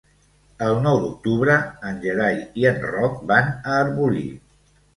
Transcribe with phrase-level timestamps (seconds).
[0.67, 1.59] El nou d'octubre
[1.91, 4.29] en Gerai i en Roc van a Arbolí.